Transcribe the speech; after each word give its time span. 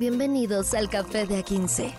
Bienvenidos 0.00 0.72
al 0.72 0.88
Café 0.88 1.26
de 1.26 1.44
A15. 1.44 1.92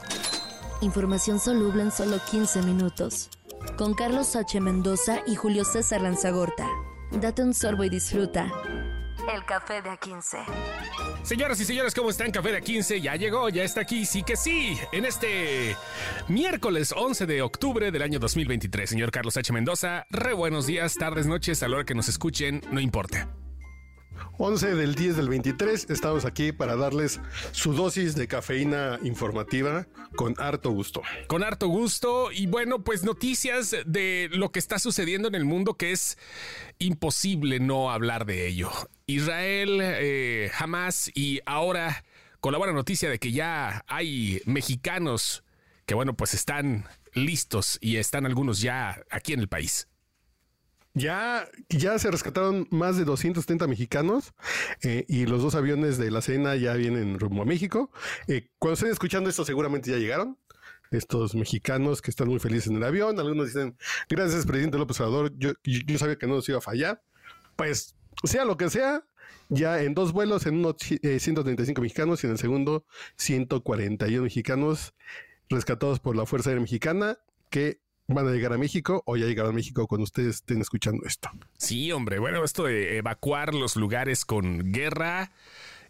Información 0.82 1.40
soluble 1.40 1.84
en 1.84 1.92
solo 1.92 2.18
15 2.32 2.64
minutos. 2.64 3.30
Con 3.78 3.94
Carlos 3.94 4.36
H. 4.36 4.60
Mendoza 4.60 5.20
y 5.28 5.36
Julio 5.36 5.64
César 5.64 6.02
Lanzagorta. 6.02 6.68
Date 7.12 7.44
un 7.44 7.54
sorbo 7.54 7.84
y 7.84 7.90
disfruta. 7.90 8.52
El 9.32 9.46
Café 9.46 9.84
de 9.84 9.92
A15. 9.92 10.40
Señoras 11.22 11.60
y 11.60 11.66
señores, 11.66 11.94
¿cómo 11.94 12.10
están? 12.10 12.32
Café 12.32 12.52
de 12.54 12.64
A15 12.64 13.00
ya 13.00 13.16
llegó, 13.18 13.50
ya 13.50 13.62
está 13.62 13.82
aquí, 13.82 14.04
sí 14.08 14.24
que 14.24 14.36
sí, 14.36 14.76
en 14.92 15.06
este 15.06 15.76
miércoles 16.28 16.96
11 16.98 17.28
de 17.28 17.44
octubre 17.44 17.92
del 17.92 18.02
año 18.02 18.18
2023. 18.18 18.90
Señor 18.90 19.12
Carlos 19.12 19.38
H. 19.38 19.54
Mendoza, 19.54 20.08
re 20.10 20.34
buenos 20.34 20.66
días, 20.66 20.96
tardes, 20.96 21.28
noches, 21.28 21.62
a 21.62 21.68
la 21.68 21.76
hora 21.76 21.86
que 21.86 21.94
nos 21.94 22.10
escuchen, 22.10 22.62
no 22.72 22.80
importa. 22.80 23.30
11 24.38 24.76
del 24.76 24.96
10 24.96 25.18
del 25.18 25.30
23, 25.30 25.90
estamos 25.90 26.26
aquí 26.26 26.52
para 26.52 26.76
darles 26.76 27.20
su 27.52 27.74
dosis 27.74 28.16
de 28.16 28.28
cafeína 28.28 29.00
informativa 29.04 29.88
con 30.16 30.36
harto 30.40 30.72
gusto. 30.72 31.02
Con 31.28 31.44
harto 31.44 31.68
gusto 31.68 32.32
y 32.32 32.48
bueno, 32.48 32.84
pues 32.84 33.04
noticias 33.04 33.76
de 33.86 34.30
lo 34.32 34.52
que 34.52 34.60
está 34.60 34.80
sucediendo 34.80 35.28
en 35.28 35.36
el 35.36 35.46
mundo 35.46 35.76
que 35.76 35.92
es 35.92 36.18
imposible 36.80 37.60
no 37.60 37.92
hablar 37.92 38.26
de 38.26 38.48
ello. 38.48 38.72
Israel, 39.06 39.80
eh, 39.82 40.52
Hamas 40.58 41.12
y 41.14 41.42
ahora 41.46 42.04
con 42.40 42.52
la 42.52 42.58
buena 42.58 42.74
noticia 42.74 43.10
de 43.10 43.20
que 43.20 43.32
ya 43.32 43.84
hay 43.88 44.42
mexicanos 44.46 45.44
que 45.86 45.96
bueno, 45.96 46.16
pues 46.16 46.34
están 46.34 46.86
listos 47.14 47.78
y 47.82 47.98
están 47.98 48.26
algunos 48.26 48.62
ya 48.62 49.04
aquí 49.10 49.34
en 49.34 49.42
el 49.42 49.50
país. 49.50 49.88
Ya, 50.94 51.48
ya 51.70 51.98
se 52.00 52.12
rescataron 52.12 52.68
más 52.70 52.98
de 52.98 53.06
230 53.06 53.66
mexicanos 53.68 54.34
eh, 54.84 55.06
y 55.08 55.26
los 55.26 55.42
dos 55.42 55.56
aviones 55.56 55.98
de 55.98 56.12
la 56.12 56.22
Cena 56.22 56.56
ya 56.58 56.74
vienen 56.74 57.18
rumbo 57.18 57.44
a 57.44 57.46
México. 57.46 57.92
Eh, 58.28 58.50
cuando 58.60 58.74
estén 58.74 58.90
escuchando 58.92 59.30
esto, 59.30 59.46
seguramente 59.46 59.90
ya 59.90 59.98
llegaron 59.98 60.38
estos 60.92 61.34
mexicanos 61.36 62.02
que 62.02 62.12
están 62.12 62.28
muy 62.28 62.40
felices 62.40 62.68
en 62.68 62.76
el 62.76 62.84
avión. 62.84 63.18
Algunos 63.20 63.48
dicen, 63.48 63.78
gracias, 64.10 64.46
presidente 64.46 64.78
López 64.78 65.00
Obrador, 65.00 65.32
yo, 65.38 65.54
sabía 65.98 66.18
que 66.18 66.28
no 66.28 66.36
nos 66.36 66.50
iba 66.50 66.58
a 66.58 66.62
fallar. 66.62 67.02
Pues, 67.56 67.96
sea 68.26 68.44
lo 68.44 68.58
que 68.58 68.70
sea, 68.70 69.06
ya 69.48 69.82
en 69.82 69.94
dos 69.94 70.12
vuelos, 70.12 70.46
en 70.46 70.56
uno 70.56 70.76
135 70.78 71.80
eh, 71.80 71.82
mexicanos 71.82 72.24
y 72.24 72.28
en 72.28 72.34
el 72.34 72.38
segundo 72.38 72.86
141 73.16 74.24
mexicanos 74.24 74.94
rescatados 75.50 76.00
por 76.00 76.16
la 76.18 76.26
Fuerza 76.26 76.50
Aérea 76.50 76.62
Mexicana 76.62 77.18
que 77.50 77.82
van 78.14 78.28
a 78.28 78.32
llegar 78.32 78.54
a 78.54 78.58
México 78.58 79.04
o 79.06 79.18
ya 79.18 79.26
llegaron 79.26 79.52
a 79.52 79.56
México 79.56 79.88
cuando 79.88 80.04
ustedes 80.04 80.36
estén 80.36 80.62
escuchando 80.62 81.06
esto. 81.06 81.30
Sí, 81.58 81.92
hombre, 81.92 82.20
bueno, 82.20 82.44
esto 82.44 82.64
de 82.64 82.98
evacuar 82.98 83.54
los 83.54 83.76
lugares 83.76 84.26
con 84.26 84.72
guerra. 84.72 85.32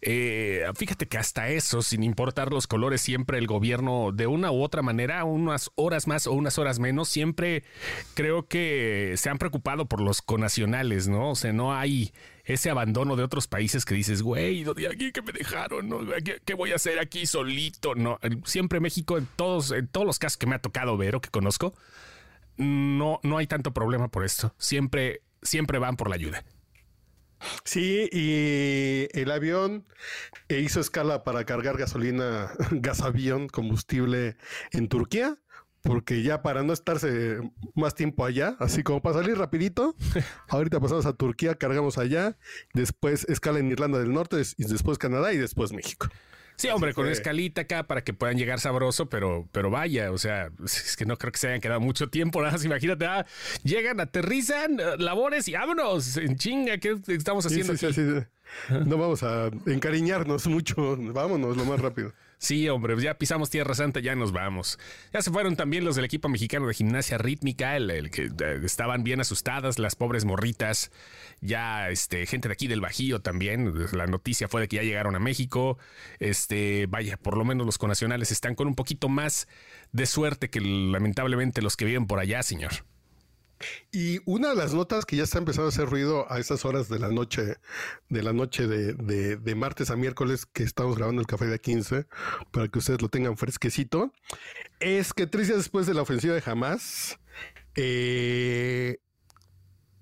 Eh, 0.04 0.66
fíjate 0.76 1.08
que 1.08 1.20
hasta 1.20 1.50
eso, 1.50 1.84
sin 1.84 2.04
importar 2.04 2.52
los 2.52 2.66
colores, 2.66 3.02
siempre 3.02 3.38
el 3.38 3.46
gobierno, 3.46 4.12
de 4.12 4.26
una 4.26 4.52
u 4.52 4.64
otra 4.64 4.82
manera, 4.82 5.24
unas 5.26 5.70
horas 5.76 6.08
más 6.08 6.26
o 6.26 6.34
unas 6.34 6.58
horas 6.58 6.80
menos, 6.80 7.08
siempre 7.08 7.64
creo 8.16 8.48
que 8.48 9.14
se 9.18 9.30
han 9.30 9.38
preocupado 9.38 9.86
por 9.86 10.02
los 10.02 10.24
conacionales, 10.24 11.08
¿no? 11.08 11.32
O 11.32 11.36
sea, 11.36 11.54
no 11.54 11.76
hay 11.76 12.14
ese 12.54 12.70
abandono 12.70 13.16
de 13.16 13.24
otros 13.24 13.48
países 13.48 13.86
que 13.86 13.96
dices, 13.96 14.22
güey, 14.22 14.64
de 14.64 14.88
aquí 14.88 15.12
que 15.12 15.22
me 15.22 15.32
dejaron? 15.32 15.90
¿no? 15.90 16.00
¿Qué, 16.24 16.42
¿Qué, 16.44 16.54
voy 16.54 16.72
a 16.72 16.76
hacer 16.76 17.00
aquí 17.00 17.26
solito? 17.26 17.96
No, 17.96 18.20
siempre 18.46 18.80
México, 18.80 19.18
en 19.18 19.28
todos, 19.36 19.72
en 19.72 19.88
todos 19.88 20.06
los 20.06 20.20
casos 20.20 20.38
que 20.38 20.48
me 20.48 20.56
ha 20.56 20.60
tocado 20.60 20.98
ver 20.98 21.16
o 21.16 21.22
que 21.22 21.30
conozco, 21.30 21.74
no, 22.58 23.20
no 23.24 23.38
hay 23.38 23.48
tanto 23.48 23.74
problema 23.74 24.10
por 24.10 24.24
esto. 24.24 24.54
Siempre, 24.58 25.22
siempre 25.42 25.80
van 25.80 25.98
por 25.98 26.10
la 26.10 26.16
ayuda. 26.16 26.44
Sí, 27.64 28.08
y 28.12 29.08
el 29.20 29.32
avión 29.32 29.86
hizo 30.50 30.80
escala 30.80 31.24
para 31.24 31.46
cargar 31.46 31.78
gasolina, 31.78 32.52
gasavión, 32.72 33.48
combustible 33.48 34.38
en 34.72 34.88
Turquía, 34.88 35.38
porque 35.84 36.24
ya 36.24 36.42
para 36.42 36.64
no 36.64 36.74
estarse 36.74 37.40
más 37.76 37.96
tiempo 37.96 38.26
allá, 38.26 38.56
así 38.60 38.84
como 38.84 39.02
para 39.02 39.20
salir 39.20 39.38
rapidito, 39.38 39.96
ahorita 40.50 40.80
pasamos 40.80 41.06
a 41.06 41.14
Turquía, 41.14 41.56
cargamos 41.56 41.98
allá, 41.98 42.38
después 42.74 43.26
escala 43.26 43.60
en 43.60 43.72
Irlanda 43.72 44.00
del 44.00 44.14
Norte, 44.14 44.42
y 44.58 44.64
después 44.66 44.98
Canadá 44.98 45.34
y 45.34 45.38
después 45.38 45.74
México. 45.74 46.08
Sí, 46.62 46.68
hombre, 46.68 46.94
con 46.94 47.08
escalita 47.08 47.62
acá 47.62 47.88
para 47.88 48.04
que 48.04 48.14
puedan 48.14 48.38
llegar 48.38 48.60
sabroso, 48.60 49.10
pero, 49.10 49.48
pero 49.52 49.72
vaya, 49.72 50.12
o 50.12 50.20
sea, 50.20 50.52
es 50.64 50.96
que 50.96 51.08
no 51.08 51.18
creo 51.18 51.32
que 51.32 51.40
se 51.40 51.48
hayan 51.48 51.60
quedado 51.60 51.80
mucho 51.80 52.10
tiempo. 52.10 52.40
Nada 52.40 52.52
más 52.52 52.64
imagínate, 52.64 53.06
ah, 53.08 53.26
llegan, 53.64 54.00
aterrizan, 54.00 54.80
eh, 54.80 54.98
labores 55.00 55.48
y 55.48 55.54
vámonos, 55.54 56.18
en 56.18 56.36
chinga, 56.36 56.78
¿qué 56.78 57.00
estamos 57.08 57.48
haciendo? 57.48 57.76
Sí, 57.76 57.92
sí, 57.92 58.04
sí, 58.04 58.76
no 58.86 58.98
vamos 58.98 59.24
a 59.24 59.50
encariñarnos 59.66 60.46
mucho, 60.46 60.98
vámonos 60.98 61.58
lo 61.58 61.66
más 61.66 61.80
rápido. 61.80 62.14
Sí, 62.42 62.68
hombre, 62.70 63.00
ya 63.00 63.20
pisamos 63.20 63.52
Tierra 63.52 63.76
Santa, 63.76 64.00
ya 64.00 64.16
nos 64.16 64.32
vamos. 64.32 64.80
Ya 65.14 65.22
se 65.22 65.30
fueron 65.30 65.56
también 65.56 65.86
los 65.86 65.96
del 65.96 66.06
equipo 66.06 66.28
mexicano 66.28 66.66
de 66.66 66.74
gimnasia 66.74 67.20
rítmica, 67.20 67.78
el, 67.78 68.10
que 68.10 68.24
eh, 68.24 68.62
estaban 68.64 69.04
bien 69.04 69.22
asustadas, 69.22 69.78
las 69.78 69.96
pobres 69.96 70.26
morritas. 70.26 70.92
Ya, 71.42 71.92
este, 71.92 72.26
gente 72.26 72.48
de 72.48 72.54
aquí 72.54 72.66
del 72.66 72.82
Bajío 72.82 73.22
también. 73.22 73.72
La 73.94 74.08
noticia 74.08 74.48
fue 74.48 74.62
de 74.62 74.68
que 74.68 74.78
ya 74.78 74.82
llegaron 74.82 75.16
a 75.16 75.20
México. 75.20 75.78
Este, 76.20 76.88
vaya, 76.88 77.16
por 77.16 77.38
lo 77.38 77.46
menos 77.46 77.64
los 77.64 77.78
conacionales 77.78 78.32
están 78.32 78.56
con 78.56 78.68
un 78.68 78.74
poquito 78.74 79.08
más 79.08 79.48
de 79.92 80.08
suerte 80.08 80.50
que 80.50 80.62
lamentablemente 80.62 81.62
los 81.62 81.78
que 81.78 81.86
viven 81.86 82.08
por 82.08 82.18
allá, 82.18 82.42
señor. 82.42 82.72
Y 83.92 84.20
una 84.26 84.50
de 84.50 84.56
las 84.56 84.74
notas 84.74 85.06
que 85.06 85.16
ya 85.16 85.24
está 85.24 85.38
empezando 85.38 85.68
a 85.68 85.70
hacer 85.70 85.90
ruido 85.90 86.32
a 86.32 86.40
esas 86.40 86.66
horas 86.66 86.90
de 86.90 87.00
la 87.00 87.10
noche, 87.10 87.58
de 88.10 88.24
la 88.24 88.34
noche 88.34 88.68
de, 88.68 89.56
martes 89.56 89.92
a 89.92 89.96
miércoles 89.96 90.46
que 90.46 90.64
estamos 90.64 90.98
grabando 90.98 91.22
el 91.22 91.28
café 91.28 91.46
de 91.46 91.60
15, 91.60 92.08
para 92.52 92.68
que 92.68 92.80
ustedes 92.80 93.02
lo 93.02 93.10
tengan 93.10 93.38
fresquecito, 93.38 94.14
es 94.80 95.14
que 95.14 95.28
tres 95.28 95.48
días 95.48 95.60
después 95.60 95.88
de 95.88 95.94
la 95.94 96.02
ofensiva 96.02 96.34
de 96.34 96.44
Hamas, 96.46 97.20
eh, 97.76 98.98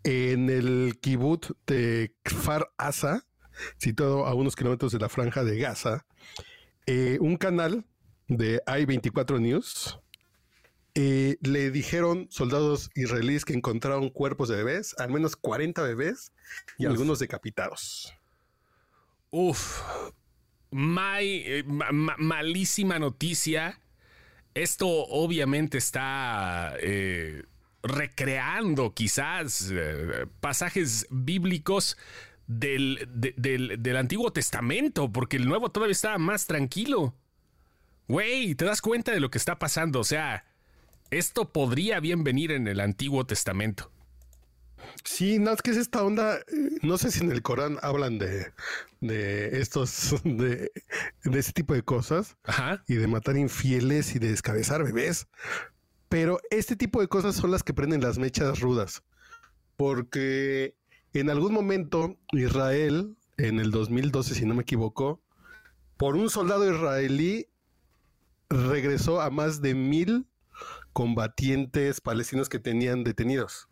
en 0.04 0.50
el 0.50 0.98
kibbutz 1.02 1.54
de 1.68 2.16
Kfar 2.24 2.72
Asa, 2.78 3.26
situado 3.78 4.26
a 4.26 4.34
unos 4.34 4.56
kilómetros 4.56 4.92
de 4.92 5.00
la 5.00 5.10
franja 5.10 5.44
de 5.44 5.58
Gaza, 5.58 6.06
eh, 6.86 7.18
un 7.20 7.38
canal 7.38 7.86
de 8.28 8.62
I-24 8.68 9.40
News 9.40 10.00
eh, 11.02 11.38
le 11.40 11.72
dijeron 11.72 12.28
soldados 12.30 12.90
israelíes 12.94 13.46
que 13.46 13.54
encontraron 13.54 14.10
cuerpos 14.10 14.50
de 14.50 14.58
bebés, 14.58 14.94
al 15.00 15.10
menos 15.10 15.38
40 15.38 15.82
bebés 15.82 16.34
y 16.78 16.88
algunos 16.88 17.20
decapitados. 17.20 18.14
Uf, 19.32 19.80
eh, 20.74 21.64
malísima 21.64 23.00
noticia. 23.00 23.80
Esto 24.54 24.90
obviamente 24.90 25.78
está 25.78 26.74
eh, 26.82 27.46
recreando 27.82 28.94
quizás 28.94 29.74
pasajes 30.42 31.08
bíblicos 31.10 31.96
del, 32.46 33.08
del, 33.38 33.96
Antiguo 33.96 34.34
Testamento, 34.34 35.10
porque 35.14 35.38
el 35.38 35.48
Nuevo 35.48 35.72
todavía 35.72 35.94
estaba 35.94 36.18
más 36.18 36.46
tranquilo. 36.46 37.16
Güey, 38.10 38.54
¿te 38.56 38.66
das 38.66 38.82
cuenta 38.82 39.14
de 39.14 39.22
lo 39.22 39.32
que 39.32 39.38
está 39.38 39.60
pasando? 39.60 40.02
O 40.02 40.04
sea, 40.04 40.44
esto 41.12 41.52
podría 41.52 42.00
bien 42.00 42.24
venir 42.24 42.52
en 42.52 42.68
el 42.68 42.80
Antiguo 42.80 43.26
Testamento. 43.26 43.92
Sí, 45.04 45.40
no, 45.40 45.52
es 45.52 45.62
que 45.62 45.72
es 45.72 45.78
esta 45.78 46.04
onda, 46.04 46.38
eh, 46.38 46.44
no 46.82 46.98
sé 46.98 47.12
si 47.12 47.24
en 47.24 47.32
el 47.32 47.42
Corán 47.42 47.78
hablan 47.82 48.18
de, 48.18 48.52
de 49.02 49.60
estos, 49.60 50.16
de, 50.24 50.72
de 51.24 51.40
ese 51.40 51.54
tipo 51.54 51.74
de 51.74 51.84
cosas 51.84 52.38
y 52.88 52.96
de 52.96 53.08
matar 53.08 53.38
infieles 53.38 54.16
y 54.16 54.20
de 54.20 54.30
descabezar 54.30 54.84
bebés, 54.84 55.28
pero 56.10 56.40
este 56.50 56.76
tipo 56.76 57.02
de 57.02 57.08
cosas 57.08 57.36
son 57.36 57.52
las 57.52 57.64
que 57.64 57.74
prenden 57.74 58.02
las 58.02 58.18
mechas 58.18 58.60
rudas, 58.60 59.04
porque 59.78 60.76
en 61.14 61.30
algún 61.30 61.54
momento 61.54 62.18
Israel, 62.32 63.16
en 63.38 63.60
el 63.60 63.72
2012, 63.72 64.36
si 64.36 64.46
no 64.46 64.56
me 64.56 64.64
equivoco, 64.64 65.22
por 65.98 66.16
un 66.16 66.30
soldado 66.30 66.70
israelí 66.70 67.48
regresó 68.50 69.22
a 69.22 69.30
más 69.30 69.62
de 69.62 69.76
mil 69.76 70.29
combatientes 71.00 72.02
palestinos 72.02 72.50
que 72.50 72.60
tenían 72.60 73.06
detenidos. 73.06 73.70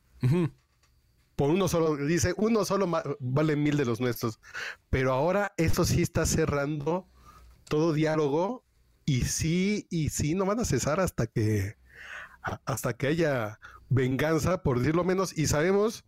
Por 1.36 1.50
uno 1.50 1.68
solo, 1.68 1.98
dice, 1.98 2.34
uno 2.38 2.64
solo 2.64 2.90
vale 3.20 3.58
mil 3.58 3.76
de 3.76 3.84
los 3.84 4.00
nuestros. 4.00 4.40
Pero 4.90 5.12
ahora 5.12 5.52
eso 5.58 5.84
sí 5.84 6.02
está 6.02 6.26
cerrando 6.26 7.06
todo 7.66 7.92
diálogo 7.92 8.64
y 9.04 9.24
sí, 9.24 9.88
y 9.90 10.08
sí, 10.08 10.36
no 10.36 10.46
van 10.46 10.62
a 10.62 10.64
cesar 10.64 11.02
hasta 11.02 11.28
que 11.28 11.76
hasta 12.64 12.94
que 12.94 13.08
haya 13.08 13.60
venganza, 13.90 14.64
por 14.64 14.80
decirlo 14.80 15.04
menos, 15.04 15.38
y 15.38 15.48
sabemos 15.48 16.06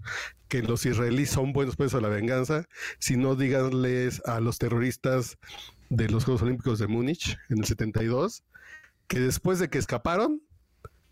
que 0.48 0.64
los 0.64 0.86
israelíes 0.86 1.32
son 1.32 1.52
buenos 1.52 1.76
por 1.76 1.88
eso 1.88 2.00
la 2.00 2.08
venganza, 2.08 2.66
si 2.98 3.18
no 3.18 3.36
díganles 3.36 4.22
a 4.26 4.40
los 4.40 4.58
terroristas 4.58 5.38
de 5.90 6.08
los 6.08 6.24
Juegos 6.24 6.44
Olímpicos 6.44 6.80
de 6.80 6.88
Múnich 6.88 7.38
en 7.50 7.58
el 7.58 7.66
72, 7.66 8.46
que 9.10 9.20
después 9.20 9.60
de 9.60 9.70
que 9.70 9.80
escaparon, 9.80 10.42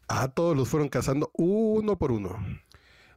a 0.07 0.29
todos 0.29 0.55
los 0.55 0.69
fueron 0.69 0.89
cazando 0.89 1.31
uno 1.33 1.97
por 1.97 2.11
uno. 2.11 2.37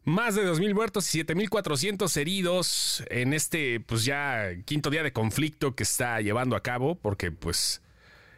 Más 0.04 0.34
de 0.34 0.46
2.000 0.46 0.74
muertos 0.74 1.14
y 1.14 1.22
7.400 1.22 2.16
heridos 2.16 3.04
en 3.10 3.32
este, 3.32 3.80
pues 3.80 4.04
ya, 4.04 4.48
quinto 4.64 4.90
día 4.90 5.02
de 5.02 5.12
conflicto 5.12 5.74
que 5.74 5.82
está 5.82 6.20
llevando 6.20 6.56
a 6.56 6.62
cabo, 6.62 6.96
porque 6.96 7.30
pues 7.30 7.82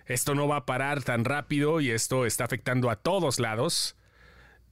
esto 0.07 0.35
no 0.35 0.49
va 0.49 0.57
a 0.57 0.67
parar 0.67 1.03
tan 1.03 1.25
rápido 1.25 1.81
y 1.81 1.91
esto 1.91 2.27
está 2.27 2.45
afectando 2.45 2.91
a 2.91 2.97
todos 2.97 3.39
lados. 3.39 3.97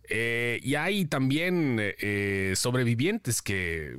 Eh, 0.09 0.59
y 0.65 0.75
hay 0.75 1.05
también 1.05 1.77
eh, 1.79 2.55
sobrevivientes 2.56 3.41
que, 3.43 3.97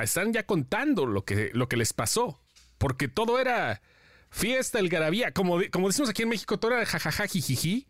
están 0.00 0.32
ya 0.32 0.46
contando 0.46 1.04
lo 1.04 1.26
que, 1.26 1.50
lo 1.52 1.68
que 1.68 1.76
les 1.76 1.92
pasó, 1.92 2.40
porque 2.78 3.08
todo 3.08 3.38
era 3.38 3.82
fiesta, 4.30 4.78
el 4.78 4.88
garabía, 4.88 5.32
como, 5.32 5.58
como 5.70 5.88
decimos 5.88 6.08
aquí 6.08 6.22
en 6.22 6.30
México, 6.30 6.58
todo 6.58 6.72
era 6.72 6.86
jajaja, 6.86 7.26
jijiji, 7.26 7.86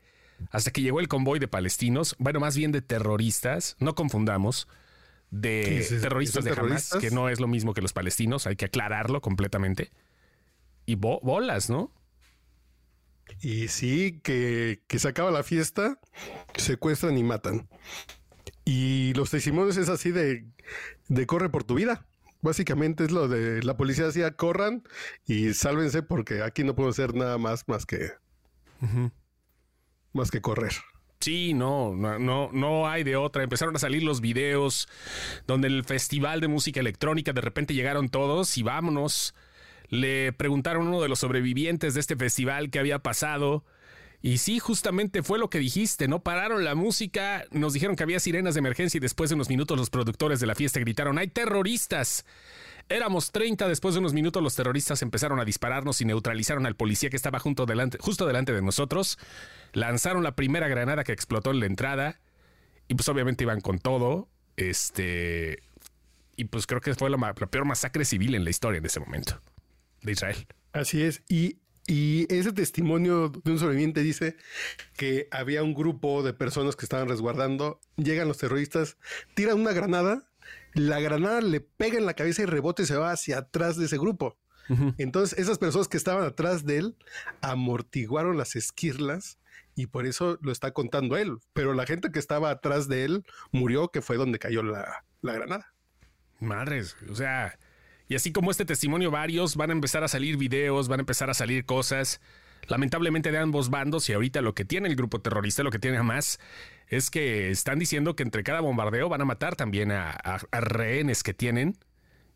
hasta 0.51 0.71
que 0.71 0.83
llegó 0.83 1.01
el 1.01 1.09
convoy 1.09 1.39
de 1.39 1.49
palestinos, 1.49 2.17
bueno, 2.19 2.41
más 2.41 2.57
bien 2.57 2.73
de 2.73 2.83
terroristas, 2.83 3.77
no 3.79 3.95
confundamos, 3.95 4.69
de 5.31 5.87
terroristas 6.01 6.45
de 6.45 6.51
Hamas, 6.51 6.91
que 7.01 7.11
no 7.11 7.29
es 7.29 7.41
lo 7.41 7.47
mismo 7.47 7.73
que 7.73 7.83
los 7.83 7.93
palestinos, 7.93 8.47
hay 8.47 8.57
que 8.57 8.65
aclararlo 8.65 9.21
completamente. 9.21 9.91
Y 10.87 10.97
bolas, 10.97 11.71
¿no? 11.71 11.93
Y 13.41 13.69
sí, 13.69 14.21
que, 14.23 14.81
se 14.89 15.09
acaba 15.09 15.31
la 15.31 15.45
fiesta, 15.45 16.01
secuestran 16.57 17.17
y 17.17 17.23
matan. 17.23 17.69
Y 18.65 19.15
los 19.15 19.31
testimonios 19.31 19.77
es 19.77 19.89
así 19.89 20.11
de, 20.11 20.47
de 21.09 21.27
corre 21.27 21.49
por 21.49 21.65
tu 21.65 21.75
vida. 21.75 22.07
Básicamente 22.43 23.05
es 23.05 23.11
lo 23.11 23.29
de 23.29 23.63
la 23.63 23.77
policía 23.77 24.07
decía 24.07 24.35
corran 24.35 24.83
y 25.27 25.53
sálvense 25.53 26.03
porque 26.03 26.43
aquí 26.43 26.65
no 26.65 26.75
puedo 26.75 26.89
hacer 26.89 27.15
nada 27.15 27.37
más 27.37 27.69
más 27.69 27.85
que 27.85 28.13
más 30.13 30.31
que 30.31 30.41
correr. 30.41 30.73
Sí, 31.21 31.53
no, 31.53 31.95
no, 31.95 32.19
no, 32.19 32.51
no 32.53 32.89
hay 32.89 33.05
de 33.05 33.17
otra. 33.17 33.43
Empezaron 33.43 33.77
a 33.77 33.79
salir 33.79 34.03
los 34.03 34.21
videos 34.21 34.89
donde 35.47 35.69
el 35.69 35.85
festival 35.85 36.41
de 36.41 36.49
música 36.49 36.81
electrónica 36.81 37.33
de 37.33 37.43
repente 37.43 37.75
llegaron 37.75 38.09
todos 38.09 38.57
y 38.57 38.63
vámonos 38.63 39.35
le 39.91 40.33
preguntaron 40.33 40.87
a 40.87 40.89
uno 40.89 41.03
de 41.03 41.09
los 41.09 41.19
sobrevivientes 41.19 41.95
de 41.95 42.01
este 42.01 42.17
festival 42.17 42.71
qué 42.71 42.79
había 42.79 43.01
pasado. 43.01 43.65
Y 44.23 44.39
sí, 44.39 44.59
justamente 44.59 45.23
fue 45.23 45.39
lo 45.39 45.51
que 45.51 45.59
dijiste, 45.59 46.07
¿no? 46.07 46.23
Pararon 46.23 46.65
la 46.65 46.75
música, 46.75 47.45
nos 47.51 47.73
dijeron 47.73 47.97
que 47.97 48.03
había 48.03 48.21
sirenas 48.21 48.55
de 48.55 48.61
emergencia 48.61 48.99
y 48.99 49.01
después 49.01 49.31
de 49.31 49.35
unos 49.35 49.49
minutos 49.49 49.79
los 49.79 49.91
productores 49.91 50.41
de 50.41 50.47
la 50.47 50.55
fiesta 50.55 50.79
gritaron, 50.79 51.19
¡hay 51.19 51.29
terroristas! 51.29 52.25
Éramos 52.91 53.31
30, 53.31 53.69
después 53.69 53.95
de 53.95 54.01
unos 54.01 54.13
minutos 54.13 54.43
los 54.43 54.57
terroristas 54.57 55.01
empezaron 55.03 55.39
a 55.39 55.45
dispararnos 55.45 56.01
y 56.01 56.05
neutralizaron 56.05 56.67
al 56.67 56.75
policía 56.75 57.09
que 57.09 57.15
estaba 57.15 57.39
justo 57.39 57.65
delante 57.65 58.53
de 58.53 58.63
nosotros, 58.63 59.17
lanzaron 59.73 60.25
la 60.25 60.35
primera 60.35 60.67
granada 60.67 61.05
que 61.05 61.13
explotó 61.13 61.53
en 61.53 61.61
la 61.61 61.67
entrada 61.67 62.21
y 62.89 62.97
pues 62.97 63.09
obviamente 63.09 63.45
iban 63.45 63.61
con 63.61 63.79
todo, 63.79 64.29
este... 64.57 65.63
Y 66.37 66.47
pues 66.47 66.67
creo 66.67 66.81
que 66.81 66.93
fue 66.97 67.11
la, 67.11 67.17
la 67.17 67.47
peor 67.47 67.65
masacre 67.65 68.05
civil 68.05 68.35
en 68.35 68.43
la 68.43 68.51
historia 68.51 68.79
en 68.79 68.87
ese 68.87 68.99
momento 68.99 69.41
de 70.03 70.11
Israel. 70.11 70.47
Así 70.73 71.03
es. 71.03 71.23
Y, 71.29 71.59
ese 71.87 72.53
testimonio 72.53 73.31
de 73.31 73.51
un 73.51 73.59
sobreviviente 73.59 74.01
dice 74.03 74.37
que 74.97 75.27
había 75.33 75.65
un 75.65 75.75
grupo 75.75 76.23
de 76.23 76.33
personas 76.33 76.77
que 76.77 76.85
estaban 76.85 77.09
resguardando, 77.09 77.81
llegan 77.97 78.29
los 78.29 78.39
terroristas, 78.39 78.97
tiran 79.35 79.59
una 79.61 79.73
granada, 79.73 80.30
la 80.75 81.01
granada 81.01 81.41
le 81.41 81.61
pega 81.61 81.99
en 81.99 82.07
la 82.07 82.15
cabeza 82.15 82.43
y 82.43 82.47
rebote 82.47 82.83
y 82.83 82.87
se 82.87 82.97
va 82.97 83.13
hacia 83.13 83.39
atrás 83.39 83.77
de 83.77 83.87
ese 83.87 83.99
grupo. 83.99 84.37
Entonces, 84.99 85.37
esas 85.37 85.59
personas 85.59 85.89
que 85.89 85.97
estaban 85.97 86.23
atrás 86.25 86.65
de 86.65 86.79
él 86.79 86.97
amortiguaron 87.41 88.39
las 88.39 88.55
esquirlas 88.55 89.41
y 89.75 89.87
por 89.87 90.07
eso 90.07 90.39
lo 90.43 90.53
está 90.53 90.71
contando 90.71 91.17
él. 91.17 91.39
Pero 91.53 91.75
la 91.75 91.87
gente 91.87 92.13
que 92.13 92.21
estaba 92.21 92.51
atrás 92.51 92.87
de 92.87 93.05
él 93.05 93.25
murió, 93.51 93.89
que 93.89 94.01
fue 94.01 94.17
donde 94.17 94.39
cayó 94.39 94.63
la, 94.63 95.05
la 95.23 95.33
granada. 95.33 95.75
Madres, 96.39 96.97
o 97.11 97.17
sea, 97.17 97.59
y 98.11 98.15
así 98.15 98.33
como 98.33 98.51
este 98.51 98.65
testimonio, 98.65 99.11
varios 99.11 99.57
van 99.57 99.71
a 99.71 99.73
empezar 99.73 100.05
a 100.05 100.09
salir 100.09 100.37
videos, 100.37 100.89
van 100.89 101.01
a 101.01 101.03
empezar 101.03 101.31
a 101.31 101.35
salir 101.35 101.65
cosas, 101.65 102.21
lamentablemente 102.69 103.31
de 103.33 103.39
ambos 103.39 103.71
bandos, 103.71 104.09
y 104.09 104.13
ahorita 104.13 104.41
lo 104.41 104.55
que 104.55 104.65
tiene 104.65 104.89
el 104.89 104.97
grupo 104.97 105.21
terrorista, 105.21 105.63
lo 105.63 105.71
que 105.71 105.79
tiene 105.79 105.97
Hamas, 105.99 106.39
es 106.89 107.11
que 107.11 107.51
están 107.51 107.79
diciendo 107.79 108.17
que 108.17 108.23
entre 108.23 108.43
cada 108.43 108.61
bombardeo 108.61 109.09
van 109.09 109.21
a 109.23 109.25
matar 109.25 109.57
también 109.57 109.93
a, 109.93 110.41
rehenes 110.53 111.23
que 111.23 111.35
tienen. 111.35 111.79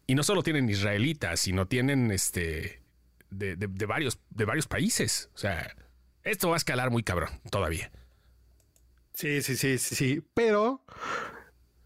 Y 0.07 0.15
no 0.15 0.23
solo 0.23 0.43
tienen 0.43 0.69
israelitas, 0.69 1.41
sino 1.41 1.67
tienen 1.67 2.11
este 2.11 2.83
de, 3.31 3.57
varios, 3.87 4.21
de 4.31 4.45
varios 4.45 4.67
países. 4.67 5.31
O 5.35 5.39
sea, 5.39 5.75
esto 6.23 6.51
va 6.51 6.57
a 6.57 6.59
escalar 6.59 6.91
muy 6.91 7.03
cabrón 7.03 7.31
todavía. 7.51 7.91
Sí, 9.15 9.43
sí, 9.43 9.57
sí, 9.57 9.79
sí, 9.79 9.95
sí. 9.95 10.23
Pero, 10.35 10.85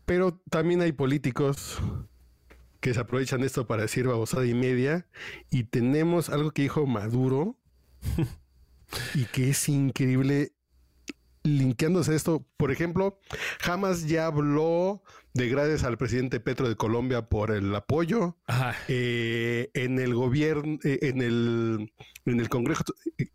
pero 0.05 0.41
también 0.51 0.83
hay 0.83 0.93
políticos 0.93 1.81
que 2.81 2.95
se 2.95 3.01
aprovechan 3.01 3.45
esto 3.45 3.67
para 3.67 3.83
decir 3.83 4.07
babosada 4.07 4.47
y 4.47 4.55
media. 4.55 5.07
Y 5.51 5.65
tenemos 5.65 6.29
algo 6.29 6.51
que 6.51 6.63
dijo 6.63 6.87
Maduro 6.87 7.57
y 9.15 9.25
que 9.27 9.51
es 9.51 9.69
increíble 9.69 10.53
linkeándose 11.43 12.15
esto. 12.15 12.47
Por 12.57 12.71
ejemplo, 12.71 13.21
jamás 13.61 14.07
ya 14.07 14.27
habló 14.27 15.03
de 15.35 15.49
gracias 15.49 15.85
al 15.85 15.99
presidente 15.99 16.41
Petro 16.41 16.69
de 16.69 16.77
Colombia 16.77 17.29
por 17.29 17.51
el 17.51 17.75
apoyo. 17.75 18.37
Eh, 18.89 19.71
en 19.75 19.99
el 19.99 20.15
gobierno, 20.15 20.79
eh, 20.85 20.99
en 21.03 21.23
el, 21.23 21.93
en 22.27 22.41
el 22.41 22.49
Congreso, 22.49 22.85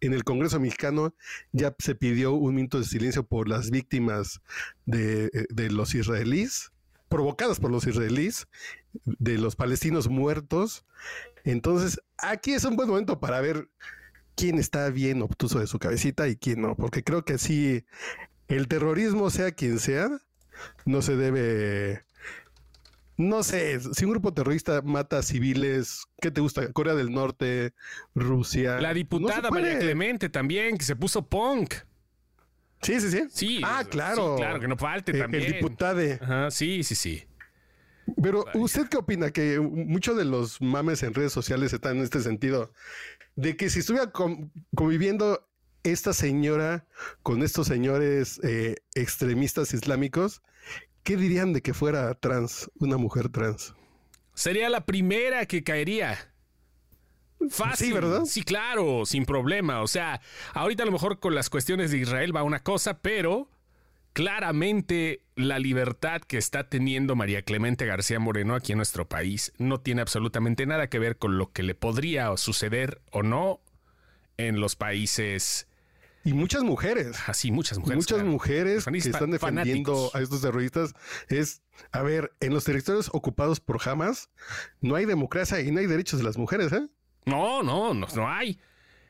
en 0.02 0.14
el 0.14 0.24
Congreso 0.24 0.60
mexicano 0.60 1.16
ya 1.52 1.76
se 1.80 1.96
pidió 1.96 2.34
un 2.34 2.56
minuto 2.56 2.80
de 2.80 2.86
silencio 2.86 3.24
por 3.24 3.48
las 3.48 3.72
víctimas 3.72 4.42
de, 4.86 5.30
de 5.50 5.70
los 5.70 5.96
israelíes 5.96 6.72
provocadas 7.14 7.60
por 7.60 7.70
los 7.70 7.86
israelíes, 7.86 8.48
de 9.06 9.38
los 9.38 9.56
palestinos 9.56 10.10
muertos. 10.10 10.84
Entonces, 11.44 12.02
aquí 12.18 12.54
es 12.54 12.66
un 12.66 12.76
buen 12.76 12.90
momento 12.90 13.20
para 13.20 13.40
ver 13.40 13.70
quién 14.36 14.60
está 14.60 14.90
bien 14.90 15.22
obtuso 15.22 15.60
de 15.60 15.68
su 15.68 15.80
cabecita 15.80 16.28
y 16.28 16.36
quién 16.36 16.62
no, 16.62 16.76
porque 16.76 17.04
creo 17.04 17.26
que 17.26 17.38
si 17.38 17.86
el 18.48 18.68
terrorismo, 18.68 19.30
sea 19.30 19.52
quien 19.52 19.80
sea, 19.80 20.10
no 20.86 21.02
se 21.02 21.16
debe... 21.16 22.06
No 23.16 23.44
sé, 23.44 23.80
si 23.80 24.06
un 24.06 24.12
grupo 24.12 24.34
terrorista 24.34 24.82
mata 24.82 25.20
a 25.20 25.24
civiles, 25.24 26.06
¿qué 26.20 26.32
te 26.32 26.42
gusta? 26.42 26.72
Corea 26.74 26.96
del 26.96 27.14
Norte, 27.14 27.74
Rusia. 28.16 28.82
La 28.82 28.92
diputada 28.94 29.52
María 29.52 29.78
Clemente 29.78 30.30
también, 30.30 30.78
que 30.78 30.84
se 30.84 30.96
puso 30.96 31.28
punk. 31.28 31.76
Sí, 32.82 33.00
sí, 33.00 33.12
sí. 33.12 33.24
Sí. 33.30 33.62
Ah, 33.64 33.84
claro. 33.88 34.36
claro, 34.36 34.60
que 34.60 34.68
no 34.68 34.78
falte 34.78 35.14
también. 35.14 35.44
El 35.44 35.54
diputado. 35.54 36.02
Ajá, 36.22 36.50
sí, 36.50 36.84
sí, 36.84 36.96
sí. 36.96 37.24
Pero, 38.22 38.46
¿usted 38.56 38.88
qué 38.90 38.98
opina? 38.98 39.32
Que 39.32 39.60
muchos 39.60 40.18
de 40.18 40.26
los 40.26 40.60
mames 40.60 41.04
en 41.04 41.14
redes 41.14 41.32
sociales 41.32 41.72
están 41.72 41.98
en 41.98 42.04
este 42.04 42.20
sentido. 42.20 42.74
De 43.36 43.58
que 43.58 43.70
si 43.70 43.80
estuviera 43.80 44.12
conviviendo 44.76 45.48
esta 45.84 46.14
señora 46.14 46.86
con 47.24 47.44
estos 47.44 47.68
señores 47.68 48.40
eh, 48.44 48.76
extremistas 48.96 49.74
islámicos, 49.74 50.42
¿qué 51.04 51.18
dirían 51.18 51.54
de 51.54 51.62
que 51.62 51.74
fuera 51.74 52.14
trans, 52.16 52.70
una 52.80 52.98
mujer 52.98 53.30
trans? 53.30 53.74
Sería 54.34 54.70
la 54.70 54.86
primera 54.86 55.46
que 55.46 55.64
caería. 55.64 56.34
Fácil. 57.50 57.88
Sí, 57.88 57.94
¿verdad? 57.94 58.26
Sí, 58.26 58.44
claro, 58.44 59.06
sin 59.06 59.26
problema. 59.26 59.82
O 59.82 59.88
sea, 59.88 60.22
ahorita 60.54 60.84
a 60.84 60.86
lo 60.86 60.92
mejor 60.92 61.20
con 61.20 61.36
las 61.36 61.50
cuestiones 61.50 61.92
de 61.92 61.98
Israel 61.98 62.36
va 62.36 62.44
una 62.44 62.64
cosa, 62.64 63.00
pero 63.00 63.50
claramente 64.14 65.24
la 65.36 65.60
libertad 65.60 66.22
que 66.22 66.38
está 66.38 66.70
teniendo 66.70 67.16
María 67.16 67.42
Clemente 67.42 67.86
García 67.86 68.20
Moreno 68.20 68.56
aquí 68.56 68.72
en 68.72 68.78
nuestro 68.78 69.10
país 69.10 69.52
no 69.58 69.82
tiene 69.82 70.02
absolutamente 70.02 70.66
nada 70.66 70.88
que 70.88 71.00
ver 71.00 71.18
con 71.18 71.38
lo 71.38 71.52
que 71.52 71.64
le 71.64 71.76
podría 71.76 72.36
suceder 72.38 73.02
o 73.12 73.24
no 73.24 73.60
en 74.38 74.60
los 74.60 74.76
países. 74.76 75.68
Y 76.24 76.34
muchas 76.34 76.64
mujeres. 76.64 77.18
Así, 77.28 77.52
muchas 77.52 77.80
mujeres. 77.80 77.98
Muchas 77.98 78.24
mujeres 78.24 78.86
que 78.86 78.98
están 78.98 79.32
defendiendo 79.32 80.10
a 80.14 80.22
estos 80.22 80.42
terroristas. 80.42 80.94
Es, 81.28 81.62
a 81.92 82.02
ver, 82.02 82.32
en 82.40 82.54
los 82.54 82.64
territorios 82.64 83.10
ocupados 83.12 83.60
por 83.60 83.82
Hamas 83.88 84.30
no 84.80 84.96
hay 84.96 85.06
democracia 85.06 85.60
y 85.60 85.72
no 85.72 85.80
hay 85.80 85.88
derechos 85.88 86.20
de 86.20 86.26
las 86.26 86.38
mujeres, 86.38 86.72
¿eh? 86.72 86.88
No, 87.26 87.62
no, 87.64 87.94
no, 87.94 88.08
no 88.16 88.30
hay. 88.30 88.60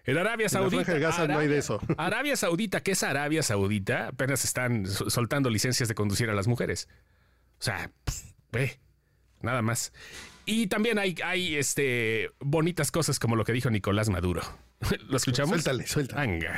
En 0.06 0.18
Arabia 0.18 0.50
Saudita. 0.50 1.28
no 1.28 1.40
hay 1.40 1.48
de 1.48 1.58
eso. 1.58 1.80
Arabia 1.98 2.36
Saudita, 2.36 2.82
¿qué 2.82 2.92
es 2.92 3.04
Arabia 3.04 3.42
Saudita? 3.42 4.08
Apenas 4.08 4.44
están 4.44 4.86
soltando 4.86 5.50
licencias 5.50 5.88
de 5.88 5.96
conducir 5.96 6.30
a 6.30 6.34
las 6.34 6.48
mujeres. 6.48 6.90
O 7.60 7.64
sea, 7.64 7.90
ve, 8.52 8.80
nada 9.42 9.62
más. 9.62 9.94
Y 10.46 10.68
también 10.68 11.00
hay, 11.00 11.16
hay 11.24 11.56
este, 11.56 12.32
bonitas 12.40 12.92
cosas 12.92 13.18
como 13.18 13.38
lo 13.38 13.46
que 13.46 13.54
dijo 13.54 13.70
Nicolás 13.70 14.10
Maduro. 14.10 14.42
¿Lo 15.08 15.16
escuchamos? 15.16 15.62
Suéltale, 15.62 15.88
suéltale. 15.88 16.50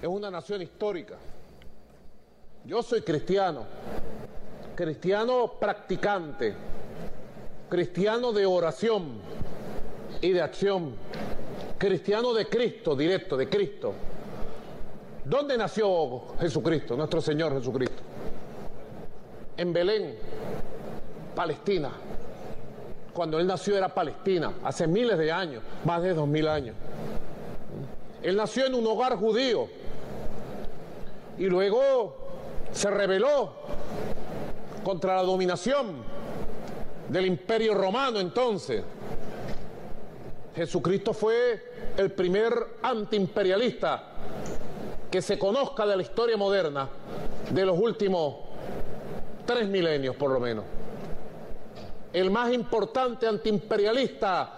Es 0.00 0.08
una 0.08 0.30
nación 0.30 0.62
histórica. 0.62 1.16
Yo 2.64 2.82
soy 2.82 3.02
cristiano, 3.02 3.66
cristiano 4.74 5.52
practicante, 5.60 6.54
cristiano 7.68 8.32
de 8.32 8.46
oración 8.46 9.20
y 10.20 10.30
de 10.30 10.42
acción. 10.42 10.96
Cristiano 11.78 12.32
de 12.32 12.46
Cristo, 12.46 12.96
directo, 12.96 13.36
de 13.36 13.48
Cristo. 13.48 13.92
¿Dónde 15.24 15.58
nació 15.58 16.22
Jesucristo, 16.40 16.96
nuestro 16.96 17.20
Señor 17.20 17.52
Jesucristo? 17.52 18.02
En 19.56 19.72
Belén, 19.72 20.16
Palestina. 21.34 21.90
Cuando 23.12 23.38
Él 23.38 23.46
nació 23.46 23.76
era 23.76 23.88
Palestina, 23.88 24.52
hace 24.62 24.86
miles 24.86 25.18
de 25.18 25.32
años, 25.32 25.62
más 25.84 26.02
de 26.02 26.14
dos 26.14 26.28
mil 26.28 26.46
años. 26.48 26.76
Él 28.22 28.36
nació 28.36 28.66
en 28.66 28.74
un 28.74 28.86
hogar 28.86 29.16
judío 29.16 29.68
y 31.38 31.44
luego 31.44 32.16
se 32.72 32.90
rebeló 32.90 33.52
contra 34.84 35.16
la 35.16 35.22
dominación 35.22 35.96
del 37.08 37.26
imperio 37.26 37.74
romano 37.74 38.20
entonces. 38.20 38.82
Jesucristo 40.56 41.12
fue 41.12 41.62
el 41.98 42.10
primer 42.12 42.52
antiimperialista 42.82 44.04
que 45.10 45.20
se 45.20 45.38
conozca 45.38 45.86
de 45.86 45.96
la 45.96 46.02
historia 46.02 46.38
moderna 46.38 46.88
de 47.50 47.66
los 47.66 47.78
últimos 47.78 48.36
tres 49.44 49.68
milenios 49.68 50.16
por 50.16 50.30
lo 50.30 50.40
menos. 50.40 50.64
El 52.10 52.30
más 52.30 52.52
importante 52.54 53.26
antiimperialista 53.26 54.50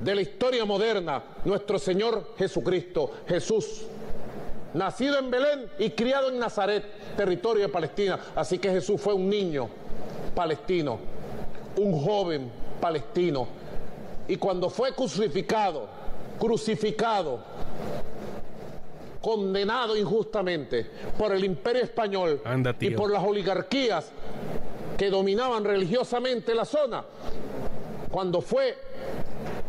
de 0.00 0.14
la 0.14 0.22
historia 0.22 0.64
moderna, 0.64 1.22
nuestro 1.44 1.78
Señor 1.78 2.34
Jesucristo, 2.38 3.10
Jesús, 3.28 3.82
nacido 4.72 5.18
en 5.18 5.30
Belén 5.30 5.70
y 5.78 5.90
criado 5.90 6.30
en 6.30 6.38
Nazaret, 6.38 6.82
territorio 7.16 7.66
de 7.66 7.68
Palestina. 7.68 8.18
Así 8.34 8.58
que 8.58 8.70
Jesús 8.70 8.98
fue 8.98 9.12
un 9.12 9.28
niño 9.28 9.68
palestino, 10.34 10.98
un 11.76 12.02
joven 12.02 12.50
palestino. 12.80 13.63
Y 14.28 14.36
cuando 14.36 14.70
fue 14.70 14.92
crucificado, 14.94 15.86
crucificado, 16.38 17.40
condenado 19.20 19.96
injustamente 19.96 20.86
por 21.16 21.32
el 21.32 21.44
imperio 21.44 21.82
español 21.82 22.40
y 22.80 22.90
por 22.90 23.10
las 23.10 23.22
oligarquías 23.22 24.10
que 24.96 25.10
dominaban 25.10 25.64
religiosamente 25.64 26.54
la 26.54 26.64
zona, 26.64 27.04
cuando 28.10 28.40
fue 28.40 28.76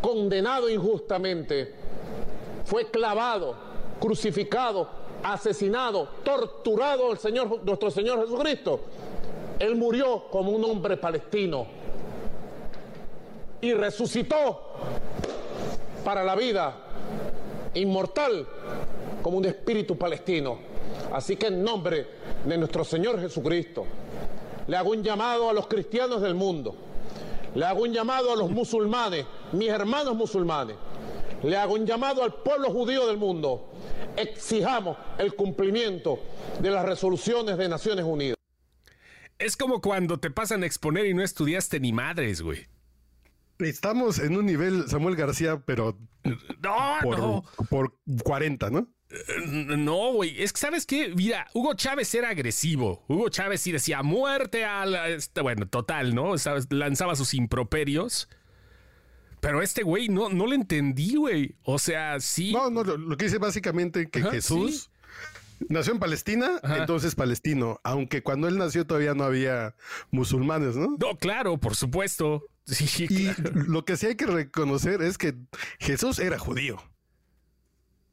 condenado 0.01 0.69
injustamente, 0.69 1.73
fue 2.65 2.89
clavado, 2.89 3.55
crucificado, 3.99 4.87
asesinado, 5.23 6.07
torturado 6.23 7.11
el 7.11 7.17
Señor, 7.17 7.63
nuestro 7.63 7.89
Señor 7.89 8.21
Jesucristo. 8.21 8.81
Él 9.57 9.75
murió 9.75 10.25
como 10.29 10.51
un 10.51 10.63
hombre 10.63 10.97
palestino 10.97 11.65
y 13.65 13.73
resucitó 13.73 14.61
para 16.03 16.23
la 16.23 16.35
vida 16.35 16.75
inmortal 17.73 18.47
como 19.23 19.37
un 19.37 19.45
espíritu 19.45 19.97
palestino. 19.97 20.59
Así 21.11 21.35
que 21.35 21.47
en 21.47 21.63
nombre 21.63 22.07
de 22.45 22.57
nuestro 22.57 22.83
Señor 22.83 23.19
Jesucristo, 23.19 23.85
le 24.67 24.77
hago 24.77 24.91
un 24.91 25.03
llamado 25.03 25.49
a 25.49 25.53
los 25.53 25.67
cristianos 25.67 26.21
del 26.21 26.35
mundo, 26.35 26.75
le 27.55 27.65
hago 27.65 27.81
un 27.83 27.91
llamado 27.91 28.31
a 28.31 28.35
los 28.35 28.51
musulmanes, 28.51 29.25
mis 29.51 29.69
hermanos 29.69 30.15
musulmanes, 30.15 30.75
le 31.41 31.57
hago 31.57 31.73
un 31.73 31.85
llamado 31.85 32.23
al 32.23 32.35
pueblo 32.35 32.69
judío 32.69 33.07
del 33.07 33.17
mundo, 33.17 33.71
exijamos 34.15 34.97
el 35.17 35.35
cumplimiento 35.35 36.19
de 36.59 36.69
las 36.69 36.85
resoluciones 36.85 37.57
de 37.57 37.67
Naciones 37.67 38.05
Unidas. 38.05 38.35
Es 39.39 39.57
como 39.57 39.81
cuando 39.81 40.19
te 40.19 40.29
pasan 40.29 40.63
a 40.63 40.65
exponer 40.65 41.07
y 41.07 41.13
no 41.13 41.23
estudiaste 41.23 41.79
ni 41.79 41.91
madres, 41.91 42.41
güey. 42.41 42.67
Estamos 43.59 44.19
en 44.19 44.35
un 44.35 44.45
nivel 44.45 44.87
Samuel 44.87 45.15
García, 45.15 45.61
pero 45.65 45.97
no, 46.61 46.97
por, 47.01 47.19
no. 47.19 47.43
por 47.69 47.97
40, 48.23 48.69
¿no? 48.69 48.89
No, 49.47 50.13
güey. 50.13 50.41
Es 50.41 50.51
que, 50.51 50.59
¿sabes 50.59 50.85
qué? 50.85 51.13
Mira, 51.15 51.47
Hugo 51.53 51.73
Chávez 51.75 52.13
era 52.15 52.29
agresivo. 52.29 53.05
Hugo 53.07 53.29
Chávez 53.29 53.61
sí 53.61 53.71
decía 53.71 54.03
muerte 54.03 54.65
a 54.65 54.85
la. 54.85 55.07
Este, 55.09 55.41
bueno, 55.41 55.67
total, 55.67 56.13
¿no? 56.15 56.35
Lanzaba 56.69 57.15
sus 57.15 57.33
improperios. 57.33 58.27
Pero 59.39 59.61
este 59.61 59.83
güey 59.83 60.09
no, 60.09 60.29
no 60.29 60.47
lo 60.47 60.53
entendí, 60.53 61.15
güey. 61.15 61.55
O 61.63 61.77
sea, 61.77 62.19
sí. 62.19 62.51
No, 62.51 62.69
no, 62.69 62.83
lo, 62.83 63.15
que 63.15 63.25
dice 63.25 63.37
básicamente 63.37 64.09
que 64.09 64.23
Jesús 64.23 64.89
nació 65.69 65.93
en 65.93 65.99
Palestina, 65.99 66.59
entonces 66.63 67.15
palestino. 67.15 67.79
Aunque 67.83 68.23
cuando 68.23 68.47
él 68.47 68.57
nació 68.57 68.85
todavía 68.85 69.13
no 69.13 69.23
había 69.23 69.75
musulmanes, 70.11 70.75
¿no? 70.75 70.97
No, 70.99 71.17
claro, 71.17 71.57
por 71.57 71.75
supuesto. 71.75 72.43
Sí, 72.67 73.05
y 73.07 73.29
lo 73.53 73.85
que 73.85 73.95
sí 73.95 74.07
hay 74.07 74.15
que 74.15 74.25
reconocer 74.25 75.03
es 75.03 75.19
que 75.19 75.35
Jesús 75.77 76.17
era 76.17 76.39
judío. 76.39 76.81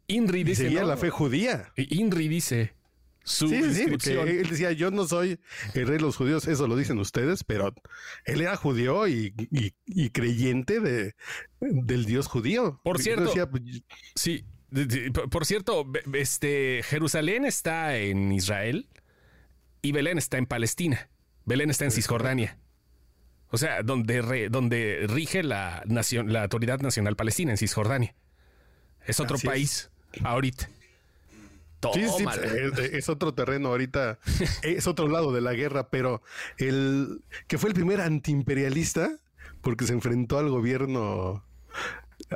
Inri 0.09 0.45
dice. 0.45 0.65
Seguía 0.65 0.85
la 0.85 0.99
fe 0.99 1.09
judía. 1.09 1.73
Inri 1.77 2.29
dice. 2.29 2.75
Su 3.25 3.49
sí, 3.49 3.55
él 3.55 4.49
decía, 4.49 4.73
yo 4.73 4.91
no 4.91 5.07
soy 5.07 5.39
el 5.75 5.87
rey 5.87 5.97
de 5.97 6.03
los 6.03 6.17
judíos, 6.17 6.49
eso 6.49 6.67
lo 6.67 6.75
dicen 6.75 6.99
ustedes, 6.99 7.45
pero 7.45 7.73
él 8.25 8.41
era 8.41 8.57
judío 8.57 9.07
y, 9.07 9.33
creyente 10.13 10.81
de, 10.81 11.15
del 11.61 12.05
Dios 12.05 12.27
judío. 12.27 12.81
Por 12.83 13.01
cierto, 13.01 13.33
pues, 13.49 13.63
sí, 14.17 14.45
por 15.31 15.47
cierto, 15.47 15.87
este, 16.15 16.83
Jerusalén 16.85 17.45
está 17.45 17.97
en 17.97 18.33
Israel 18.33 18.89
y 19.83 19.93
Belén 19.93 20.19
está 20.19 20.39
en 20.39 20.47
Palestina. 20.47 21.09
Belén 21.45 21.71
está 21.71 21.85
en 21.85 21.91
Cisjordania. 21.91 22.59
O 23.51 23.59
sea, 23.59 23.83
donde, 23.83 24.49
donde 24.49 25.07
rige 25.09 25.43
la, 25.43 25.83
nación, 25.87 26.33
la 26.33 26.45
Autoridad 26.45 26.81
Nacional 26.81 27.17
Palestina, 27.17 27.51
en 27.51 27.59
Cisjordania. 27.59 28.15
Es 29.07 29.21
otro 29.21 29.39
país 29.39 29.91
ahorita. 30.25 30.71
Sí, 31.93 32.07
sí, 32.17 32.25
es, 32.93 33.09
otro 33.09 33.35
terreno 33.35 33.71
ahorita, 33.71 34.21
es 34.63 34.87
otro 34.87 35.09
lado 35.09 35.33
de 35.33 35.41
la 35.41 35.53
guerra, 35.53 35.89
pero 35.91 36.23
el 36.57 37.23
que 37.49 37.59
fue 37.59 37.71
el 37.71 37.75
primer 37.75 38.01
antiimperialista, 38.01 39.11
porque 39.63 39.85
se 39.85 39.93
enfrentó 39.93 40.39
al 40.39 40.49
gobierno 40.49 41.45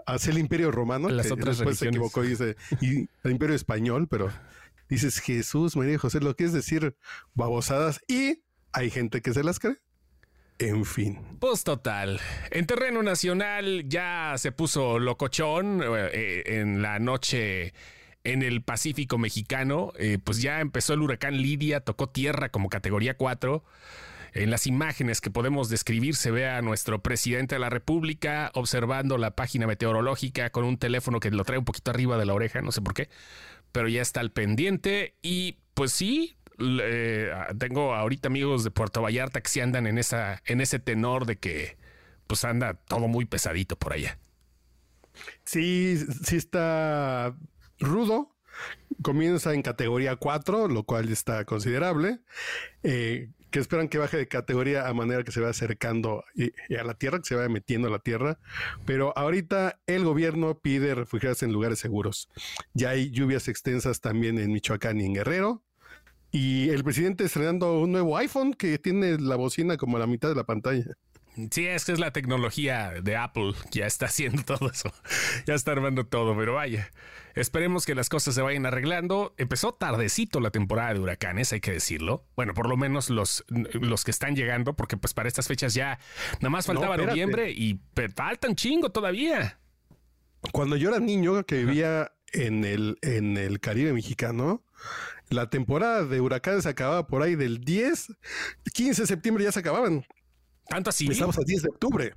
hacia 0.07 0.33
el 0.33 0.39
imperio 0.39 0.71
romano, 0.71 1.09
Las 1.09 1.31
otras 1.31 1.59
después 1.59 1.79
se 1.79 1.89
equivocó 1.89 2.25
y 2.25 2.29
dice 2.29 2.57
y 2.81 3.09
el 3.23 3.31
imperio 3.31 3.55
español, 3.55 4.09
pero 4.09 4.31
dices 4.89 5.19
Jesús, 5.19 5.77
María 5.77 5.95
y 5.95 5.99
José, 5.99 6.21
lo 6.21 6.35
que 6.37 6.45
es 6.45 6.53
decir 6.53 6.97
babosadas 7.35 8.01
y 8.09 8.43
hay 8.73 8.91
gente 8.91 9.23
que 9.23 9.33
se 9.33 9.43
las 9.43 9.59
cree. 9.59 9.79
En 10.59 10.85
fin. 10.85 11.19
Pues 11.39 11.65
total. 11.65 12.21
En 12.51 12.67
terreno 12.67 13.03
nacional 13.03 13.85
ya 13.89 14.35
se 14.39 14.53
puso 14.53 14.99
locochón 14.99 15.83
eh, 15.85 16.43
en 16.47 16.81
la 16.81 16.99
noche 16.99 17.75
en 18.25 18.43
el 18.43 18.63
Pacífico 18.63 19.19
mexicano. 19.19 19.93
Eh, 19.99 20.19
pues 20.23 20.41
ya 20.43 20.61
empezó 20.61 20.95
el 20.95 21.03
huracán 21.03 21.37
Lidia, 21.37 21.81
tocó 21.81 22.09
tierra 22.09 22.49
como 22.51 22.69
categoría 22.69 23.17
4. 23.17 23.63
En 24.37 24.51
las 24.51 24.67
imágenes 24.67 25.23
que 25.23 25.31
podemos 25.31 25.71
describir 25.71 26.15
se 26.15 26.31
ve 26.31 26.47
a 26.47 26.61
nuestro 26.61 27.03
presidente 27.03 27.55
de 27.55 27.59
la 27.59 27.71
República 27.71 28.51
observando 28.53 29.17
la 29.17 29.31
página 29.31 29.67
meteorológica 29.67 30.51
con 30.51 30.65
un 30.65 30.77
teléfono 30.77 31.21
que 31.21 31.31
lo 31.31 31.43
trae 31.43 31.59
un 31.59 31.65
poquito 31.65 31.91
arriba 31.91 32.19
de 32.19 32.27
la 32.27 32.35
oreja, 32.35 32.61
no 32.61 32.71
sé 32.71 32.83
por 32.83 32.93
qué, 32.93 33.09
pero 33.73 33.89
ya 33.89 34.03
está 34.03 34.21
al 34.21 34.33
pendiente 34.33 35.15
y 35.23 35.57
pues 35.73 35.93
sí, 35.93 36.37
eh, 36.59 37.33
tengo 37.59 37.95
ahorita 37.95 38.29
amigos 38.29 38.63
de 38.63 38.71
Puerto 38.71 39.01
Vallarta 39.01 39.41
que 39.41 39.49
sí 39.49 39.61
andan 39.61 39.87
en, 39.87 39.97
esa, 39.97 40.43
en 40.45 40.61
ese 40.61 40.81
tenor 40.81 41.25
de 41.25 41.39
que 41.39 41.79
pues 42.27 42.45
anda 42.45 42.75
todo 42.75 43.09
muy 43.09 43.25
pesadito 43.25 43.79
por 43.79 43.95
allá. 43.95 44.19
Sí, 45.45 45.97
sí 46.25 46.37
está 46.37 47.35
rudo. 47.79 48.37
Comienza 49.03 49.55
en 49.55 49.63
categoría 49.63 50.17
4, 50.17 50.69
lo 50.69 50.85
cual 50.85 51.11
está 51.11 51.47
considerable. 51.47 52.21
Eh, 52.83 53.31
que 53.57 53.61
esperan 53.61 53.89
que 53.89 53.97
baje 53.97 54.19
de 54.19 54.29
categoría 54.29 54.87
a 54.87 54.93
manera 54.93 55.25
que 55.25 55.33
se 55.33 55.41
vaya 55.41 55.53
acercando 55.53 56.23
a 56.79 56.85
la 56.85 56.93
tierra, 56.93 57.21
que 57.21 57.25
se 57.25 57.37
vaya 57.37 57.49
metiendo 57.49 57.89
a 57.89 57.91
la 57.91 58.01
tierra. 58.01 58.39
Pero 58.85 59.17
ahorita 59.17 59.81
el 59.87 60.05
gobierno 60.05 60.59
pide 60.59 60.95
refugiarse 60.95 61.47
en 61.47 61.55
lugares 61.55 61.79
seguros. 61.79 62.29
Ya 62.75 62.91
hay 62.91 63.11
lluvias 63.11 63.49
extensas 63.49 64.03
también 64.03 64.39
en 64.39 64.53
Michoacán 64.53 65.01
y 65.01 65.07
en 65.07 65.15
Guerrero. 65.15 65.63
Y 66.31 66.69
el 66.69 66.85
presidente 66.85 67.25
estrenando 67.25 67.81
un 67.81 67.93
nuevo 67.93 68.19
iPhone 68.19 68.53
que 68.53 68.79
tiene 68.79 69.17
la 69.19 69.37
bocina 69.37 69.79
como 69.79 69.97
a 69.97 70.01
la 70.01 70.07
mitad 70.07 70.29
de 70.29 70.35
la 70.35 70.45
pantalla. 70.45 70.95
Sí, 71.51 71.67
es 71.67 71.85
que 71.85 71.93
es 71.93 71.99
la 71.99 72.13
tecnología 72.13 72.95
de 73.03 73.17
Apple. 73.17 73.53
Ya 73.71 73.87
está 73.87 74.07
haciendo 74.07 74.43
todo 74.45 74.71
eso. 74.71 74.93
Ya 75.47 75.55
está 75.55 75.73
armando 75.73 76.07
todo, 76.07 76.37
pero 76.37 76.55
vaya. 76.55 76.91
Esperemos 77.35 77.85
que 77.85 77.95
las 77.95 78.09
cosas 78.09 78.35
se 78.35 78.41
vayan 78.41 78.65
arreglando. 78.65 79.35
Empezó 79.37 79.75
tardecito 79.75 80.41
la 80.41 80.51
temporada 80.51 80.95
de 80.95 81.01
huracanes, 81.01 81.53
hay 81.53 81.61
que 81.61 81.73
decirlo. 81.73 82.25
Bueno, 82.35 82.55
por 82.55 82.69
lo 82.69 82.79
menos 82.79 83.11
los, 83.11 83.45
los 83.49 84.05
que 84.05 84.11
están 84.11 84.35
llegando, 84.35 84.75
porque 84.75 84.97
pues 84.97 85.13
para 85.13 85.29
estas 85.29 85.47
fechas 85.47 85.75
ya 85.75 85.99
nada 86.41 86.51
más 86.51 86.67
faltaba 86.67 86.97
noviembre 86.97 87.51
y 87.51 87.79
faltan 88.15 88.55
chingo 88.57 88.91
todavía. 88.91 89.59
Cuando 90.53 90.77
yo 90.77 90.89
era 90.89 91.01
niño 91.01 91.45
que 91.45 91.65
vivía 91.65 92.13
en 92.33 92.65
el, 92.65 92.99
en 93.03 93.37
el 93.37 93.61
Caribe 93.61 93.93
mexicano, 93.93 94.65
la 95.29 95.51
temporada 95.51 96.05
de 96.05 96.21
huracanes 96.21 96.65
acababa 96.65 97.07
por 97.07 97.23
ahí 97.23 97.35
del 97.35 97.61
10, 97.61 98.15
15 98.73 99.03
de 99.03 99.07
septiembre 99.07 99.45
ya 99.45 99.53
se 99.53 99.61
acababan. 99.61 100.07
¿Tanto 100.69 100.91
así? 100.91 101.09
Estamos 101.09 101.39
a 101.39 101.43
10 101.45 101.63
de 101.63 101.69
octubre. 101.69 102.15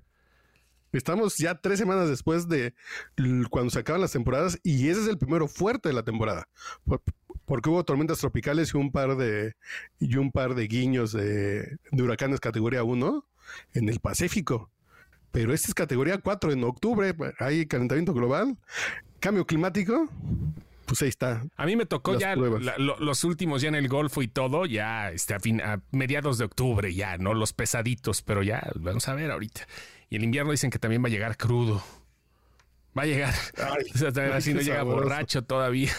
Estamos 0.91 1.38
ya 1.38 1.53
tres 1.56 1.77
semanas 1.77 2.10
después 2.10 2.48
de 2.48 2.74
cuando 3.51 3.70
se 3.70 3.79
acaban 3.79 4.01
las 4.01 4.12
temporadas 4.12 4.60
y 4.63 4.89
ese 4.89 5.01
es 5.01 5.08
el 5.08 5.20
primero 5.20 5.48
fuerte 5.48 5.89
de 5.89 5.94
la 5.94 6.03
temporada. 6.03 6.48
Porque 7.46 7.70
hubo 7.70 7.84
tormentas 7.84 8.18
tropicales 8.20 8.74
y 8.74 8.77
un 8.77 8.91
par 8.91 9.15
de, 9.15 9.56
y 10.00 10.15
un 10.15 10.32
par 10.32 10.56
de 10.56 10.68
guiños 10.68 11.12
de, 11.12 11.77
huracanes 11.91 12.39
categoría 12.39 12.84
1 12.84 13.25
en 13.74 13.89
el 13.89 14.00
Pacífico. 14.00 14.72
Pero 15.32 15.53
este 15.53 15.68
es 15.68 15.75
categoría 15.75 16.18
4 16.18 16.53
en 16.53 16.63
octubre, 16.63 17.15
hay 17.39 17.68
calentamiento 17.68 18.13
global 18.15 18.58
cambio 19.20 19.46
climático, 19.46 20.10
pues 20.89 21.03
ahí 21.03 21.10
está. 21.10 21.46
A 21.55 21.67
mí 21.67 21.75
me 21.75 21.86
tocó 21.86 22.17
ya 22.17 22.36
los 22.36 23.24
últimos 23.24 23.62
ya 23.62 23.67
en 23.67 23.75
el 23.75 23.88
Golfo 23.88 24.24
y 24.24 24.27
todo, 24.27 24.65
ya 24.65 25.12
este, 25.12 25.36
a, 25.36 25.39
fin, 25.39 25.62
a 25.62 25.84
mediados 25.91 26.39
de 26.39 26.46
octubre, 26.46 26.91
ya, 26.91 27.19
¿no? 27.19 27.36
Los 27.36 27.53
pesaditos, 27.53 28.24
pero 28.24 28.41
ya, 28.41 28.72
vamos 28.74 29.08
a 29.08 29.13
ver 29.13 29.29
ahorita. 29.29 29.67
Y 30.10 30.15
el 30.15 30.24
invierno 30.24 30.51
dicen 30.51 30.72
que 30.72 30.79
también 30.79 31.03
va 31.03 31.08
a 31.08 31.12
llegar 31.12 31.38
crudo. 31.38 31.84
Va 32.98 33.03
a 33.03 33.05
llegar. 33.05 33.36
así 34.34 34.55
no 34.55 34.62
llega 34.62 34.81
borracho 34.81 35.43
todavía. 35.43 35.91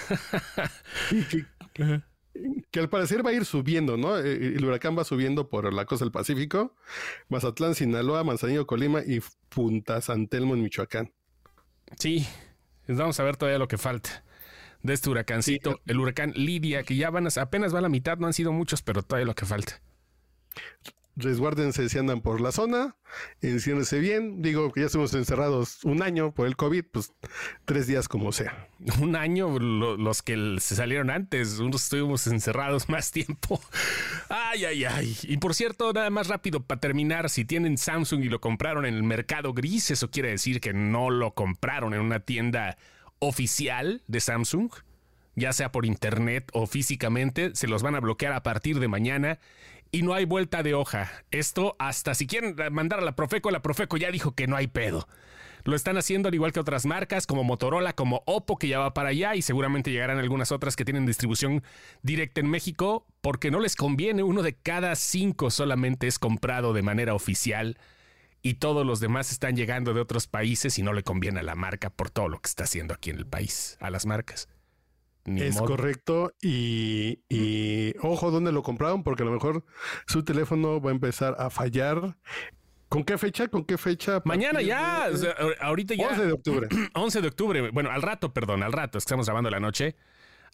que, 2.73 2.81
al 2.81 2.89
parecer 2.89 3.25
va 3.25 3.31
a 3.31 3.35
ir 3.35 3.45
subiendo, 3.45 3.97
¿no? 3.97 4.19
Eh, 4.19 4.33
eh, 4.33 4.55
el 4.57 4.65
huracán 4.65 4.99
va 4.99 5.05
subiendo 5.05 5.49
por 5.49 5.73
la 5.73 5.85
costa 5.85 6.05
del 6.05 6.11
Pacífico, 6.11 6.75
Mazatlán, 7.29 7.77
Sinaloa, 7.77 8.25
Manzanillo, 8.25 8.67
Colima 8.67 9.03
y 9.07 9.21
Punta 9.51 10.01
San 10.01 10.27
Telmo 10.27 10.55
en 10.55 10.63
Michoacán. 10.63 11.13
Sí, 11.97 12.27
vamos 12.89 13.21
a 13.21 13.23
ver 13.23 13.37
todavía 13.37 13.61
lo 13.61 13.69
que 13.69 13.79
falta 13.79 14.25
de 14.83 14.95
este 14.95 15.11
huracancito, 15.11 15.81
el 15.87 16.01
huracán 16.01 16.33
Lidia, 16.35 16.83
que 16.83 16.97
ya 16.97 17.11
van 17.11 17.27
a, 17.27 17.31
apenas 17.41 17.75
va 17.75 17.79
a 17.79 17.83
la 17.83 17.89
mitad, 17.89 18.19
no 18.19 18.27
han 18.27 18.33
sido 18.33 18.53
muchos, 18.53 18.83
pero 18.83 19.03
todavía 19.03 19.27
lo 19.27 19.35
que 19.35 19.47
falta 19.47 19.81
resguárdense 21.21 21.89
si 21.89 21.99
andan 21.99 22.21
por 22.21 22.41
la 22.41 22.53
zona, 22.53 22.97
enciérrense 23.43 23.99
bien. 23.99 24.43
Digo 24.43 24.73
que 24.73 24.81
ya 24.81 24.87
estuvimos 24.87 25.15
encerrados 25.15 25.85
un 25.85 26.03
año 26.03 26.33
por 26.33 26.47
el 26.47 26.57
COVID, 26.57 26.85
pues 26.91 27.13
tres 27.65 27.87
días 27.87 28.09
como 28.09 28.33
sea. 28.33 28.69
Un 29.01 29.17
año, 29.17 29.59
los 29.59 30.23
que 30.23 30.57
se 30.59 30.75
salieron 30.75 31.11
antes, 31.11 31.59
unos 31.59 31.85
estuvimos 31.85 32.27
encerrados 32.27 32.89
más 32.89 33.11
tiempo. 33.11 33.61
Ay, 34.29 34.65
ay, 34.65 34.85
ay. 34.85 35.17
Y 35.25 35.37
por 35.37 35.55
cierto, 35.55 35.93
nada 35.93 36.11
más 36.11 36.29
rápido 36.29 36.61
para 36.61 36.81
terminar, 36.81 37.29
si 37.29 37.45
tienen 37.45 37.77
Samsung 37.77 38.25
y 38.25 38.29
lo 38.29 38.41
compraron 38.41 38.87
en 38.87 38.95
el 38.95 39.03
mercado 39.03 39.53
gris, 39.53 39.91
eso 39.91 40.11
quiere 40.11 40.31
decir 40.31 40.61
que 40.61 40.73
no 40.73 41.11
lo 41.11 41.35
compraron 41.35 41.93
en 41.95 42.01
una 42.01 42.21
tienda 42.21 42.79
oficial 43.21 44.03
de 44.09 44.21
Samsung 44.21 44.73
ya 45.41 45.53
sea 45.53 45.73
por 45.73 45.87
internet 45.87 46.49
o 46.53 46.67
físicamente, 46.67 47.51
se 47.55 47.67
los 47.67 47.83
van 47.83 47.95
a 47.95 48.01
bloquear 48.01 48.33
a 48.33 48.43
partir 48.43 48.79
de 48.79 48.89
mañana 48.89 49.39
y 49.93 50.03
no 50.03 50.15
hay 50.15 50.25
vuelta 50.25 50.63
de 50.63 50.75
hoja. 50.75 51.11
Esto 51.31 51.77
hasta 51.79 52.15
si 52.15 52.27
quieren 52.27 52.55
mandar 52.73 53.01
a 53.01 53.05
la 53.05 53.17
Profeco, 53.17 53.51
la 53.51 53.63
Profeco 53.63 53.97
ya 53.97 54.11
dijo 54.11 54.35
que 54.35 54.47
no 54.47 54.57
hay 54.57 54.69
pedo. 54.69 55.09
Lo 55.65 55.77
están 55.77 55.99
haciendo 55.99 56.29
al 56.29 56.35
igual 56.35 56.53
que 56.53 56.61
otras 56.61 56.87
marcas 56.87 57.27
como 57.27 57.45
Motorola, 57.45 57.93
como 57.93 58.23
Oppo, 58.25 58.57
que 58.57 58.69
ya 58.69 58.79
va 58.79 58.95
para 58.95 59.11
allá 59.11 59.35
y 59.35 59.43
seguramente 59.43 59.91
llegarán 59.91 60.19
algunas 60.19 60.53
otras 60.53 60.75
que 60.75 60.87
tienen 60.87 61.05
distribución 61.05 61.63
directa 62.03 62.41
en 62.41 62.49
México, 62.49 63.07
porque 63.21 63.51
no 63.51 63.61
les 63.61 63.77
conviene. 63.77 64.23
Uno 64.23 64.43
de 64.43 64.55
cada 64.55 64.95
cinco 64.95 65.51
solamente 65.51 66.07
es 66.07 66.19
comprado 66.19 66.73
de 66.73 66.83
manera 66.83 67.15
oficial 67.15 67.77
y 68.43 68.55
todos 68.55 68.87
los 68.87 69.01
demás 69.01 69.33
están 69.33 69.57
llegando 69.57 69.95
de 69.95 70.01
otros 70.01 70.27
países 70.27 70.79
y 70.79 70.83
no 70.83 70.93
le 70.93 71.03
conviene 71.03 71.41
a 71.41 71.43
la 71.43 71.55
marca 71.55 71.91
por 71.91 72.11
todo 72.11 72.29
lo 72.29 72.41
que 72.41 72.49
está 72.49 72.65
haciendo 72.65 72.95
aquí 72.95 73.11
en 73.11 73.19
el 73.19 73.27
país, 73.27 73.77
a 73.81 73.91
las 73.91 74.07
marcas 74.07 74.49
es 75.25 75.57
correcto. 75.59 76.33
Y, 76.43 77.21
y 77.29 77.95
ojo, 78.01 78.31
¿dónde 78.31 78.53
lo 78.53 78.63
compraron? 78.63 79.03
Porque 79.03 79.23
a 79.23 79.27
lo 79.27 79.33
mejor 79.33 79.65
su 80.07 80.25
teléfono 80.25 80.81
va 80.81 80.91
a 80.91 80.95
empezar 80.95 81.37
a 81.39 81.51
fallar 81.51 82.17
¿Con 82.89 83.05
qué 83.05 83.19
fecha? 83.19 83.47
¿Con 83.47 83.65
qué 83.65 83.79
fecha? 83.79 84.21
Mañana 84.25 84.61
ya, 84.63 85.09
ahorita 85.61 85.95
ya. 85.95 86.09
11 86.09 86.27
de 86.27 86.33
octubre. 86.33 86.69
11 86.95 87.21
de 87.21 87.29
octubre, 87.29 87.71
bueno, 87.71 87.89
al 87.89 88.03
rato, 88.03 88.33
perdón, 88.33 88.65
al 88.65 88.73
rato, 88.73 88.99
estamos 88.99 89.27
grabando 89.27 89.49
la 89.49 89.61
noche. 89.61 89.95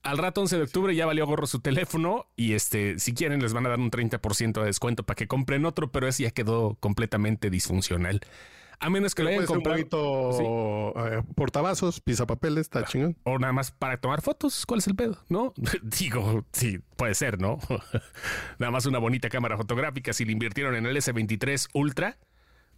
Al 0.02 0.18
rato 0.18 0.40
11 0.40 0.56
de 0.56 0.62
octubre 0.62 0.94
ya 0.94 1.06
valió 1.06 1.26
gorro 1.26 1.46
su 1.46 1.60
teléfono 1.60 2.26
y 2.36 2.52
este, 2.52 2.98
si 2.98 3.12
quieren 3.12 3.42
les 3.42 3.52
van 3.52 3.66
a 3.66 3.70
dar 3.70 3.80
un 3.80 3.90
30% 3.90 4.60
de 4.60 4.66
descuento 4.66 5.04
para 5.04 5.16
que 5.16 5.26
compren 5.26 5.66
otro, 5.66 5.90
pero 5.90 6.06
ese 6.06 6.24
ya 6.24 6.30
quedó 6.30 6.76
completamente 6.78 7.50
disfuncional. 7.50 8.20
A 8.78 8.90
menos 8.90 9.14
que 9.14 9.22
lo 9.22 9.30
hayan 9.30 9.46
comprado. 9.46 9.78
Un 9.78 11.12
eh, 11.12 11.22
portavasos, 11.34 12.02
está 12.06 12.84
chingón. 12.84 13.16
O 13.24 13.38
nada 13.38 13.52
más 13.52 13.70
para 13.70 13.98
tomar 14.00 14.20
fotos. 14.20 14.66
¿Cuál 14.66 14.78
es 14.78 14.86
el 14.86 14.94
pedo? 14.94 15.18
¿No? 15.28 15.54
Digo, 15.82 16.44
sí, 16.52 16.80
puede 16.96 17.14
ser, 17.14 17.40
¿no? 17.40 17.58
nada 18.58 18.70
más 18.70 18.86
una 18.86 18.98
bonita 18.98 19.28
cámara 19.28 19.56
fotográfica. 19.56 20.12
Si 20.12 20.24
le 20.24 20.32
invirtieron 20.32 20.74
en 20.74 20.86
el 20.86 20.96
S23 20.96 21.68
Ultra, 21.72 22.18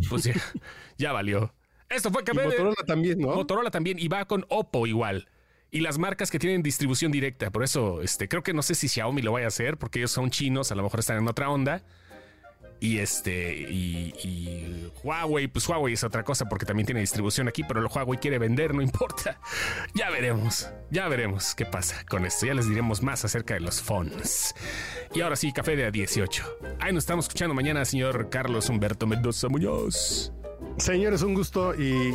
pues 0.08 0.30
ya, 0.98 1.12
valió. 1.12 1.52
Esto 1.88 2.10
fue 2.10 2.22
que 2.22 2.32
Motorola 2.32 2.84
también, 2.86 3.18
¿no? 3.18 3.34
Motorola 3.34 3.70
también. 3.70 3.98
Y 3.98 4.08
va 4.08 4.24
con 4.26 4.44
Oppo 4.48 4.86
igual. 4.86 5.28
Y 5.70 5.80
las 5.80 5.98
marcas 5.98 6.30
que 6.30 6.38
tienen 6.38 6.62
distribución 6.62 7.12
directa. 7.12 7.50
Por 7.50 7.62
eso, 7.62 8.00
este, 8.02 8.28
creo 8.28 8.42
que 8.42 8.54
no 8.54 8.62
sé 8.62 8.74
si 8.74 8.88
Xiaomi 8.88 9.22
lo 9.22 9.32
vaya 9.32 9.46
a 9.46 9.48
hacer, 9.48 9.76
porque 9.76 9.98
ellos 9.98 10.10
son 10.10 10.30
chinos, 10.30 10.72
a 10.72 10.74
lo 10.74 10.82
mejor 10.82 11.00
están 11.00 11.18
en 11.18 11.28
otra 11.28 11.50
onda. 11.50 11.82
Y 12.80 12.98
este, 12.98 13.52
y, 13.68 14.92
Huawei, 15.02 15.48
pues 15.48 15.68
Huawei 15.68 15.94
es 15.94 16.04
otra 16.04 16.22
cosa 16.22 16.48
porque 16.48 16.64
también 16.64 16.86
tiene 16.86 17.00
distribución 17.00 17.48
aquí, 17.48 17.64
pero 17.64 17.80
el 17.80 17.86
Huawei 17.86 18.18
quiere 18.18 18.38
vender, 18.38 18.74
no 18.74 18.82
importa. 18.82 19.40
Ya 19.94 20.10
veremos, 20.10 20.70
ya 20.90 21.08
veremos 21.08 21.54
qué 21.54 21.66
pasa 21.66 22.04
con 22.08 22.24
esto. 22.24 22.46
Ya 22.46 22.54
les 22.54 22.68
diremos 22.68 23.02
más 23.02 23.24
acerca 23.24 23.54
de 23.54 23.60
los 23.60 23.82
phones. 23.82 24.54
Y 25.12 25.22
ahora 25.22 25.34
sí, 25.34 25.52
café 25.52 25.74
de 25.74 25.90
A18. 25.90 26.44
Ahí 26.78 26.92
nos 26.92 27.02
estamos 27.02 27.24
escuchando 27.24 27.54
mañana, 27.54 27.84
señor 27.84 28.30
Carlos 28.30 28.68
Humberto 28.68 29.06
Mendoza 29.06 29.48
Muñoz. 29.48 30.32
Señores, 30.76 31.22
un 31.22 31.34
gusto 31.34 31.74
y, 31.74 32.14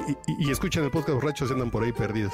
escuchen 0.50 0.84
el 0.84 0.92
podcast 0.92 1.16
borrachos 1.16 1.52
andan 1.52 1.70
por 1.70 1.84
ahí 1.84 1.92
perdidos. 1.92 2.34